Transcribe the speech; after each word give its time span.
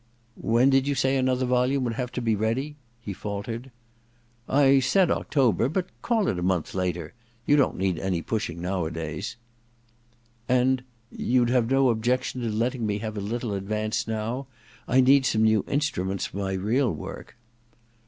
•When 0.43 0.71
did 0.71 0.87
you 0.87 0.95
say 0.95 1.15
another 1.15 1.45
volume 1.45 1.83
would 1.83 1.93
have 1.93 2.11
to 2.13 2.23
be 2.23 2.35
ready 2.35 2.69
i' 2.69 2.75
he 3.05 3.13
faltered. 3.13 3.69
* 4.13 4.49
I 4.67 4.79
said 4.79 5.11
October— 5.11 5.69
but 5.69 5.89
call 6.01 6.27
it 6.27 6.39
a 6.39 6.41
month 6.41 6.73
later. 6.73 7.13
You 7.45 7.55
don't 7.55 7.77
need 7.77 7.99
any 7.99 8.23
pushing 8.23 8.59
nowadays.' 8.59 9.35
* 9.93 10.49
And— 10.49 10.83
you'd 11.11 11.51
have 11.51 11.69
no 11.69 11.89
objection 11.89 12.41
to 12.41 12.49
letting 12.49 12.83
me 12.87 12.97
have 12.97 13.15
a 13.15 13.21
little 13.21 13.53
advance 13.53 14.07
now? 14.07 14.47
I 14.87 15.01
need 15.01 15.23
some 15.27 15.43
new 15.43 15.63
instruments 15.67 16.25
for 16.25 16.37
my 16.37 16.53
real 16.53 16.91
work.' 16.91 17.35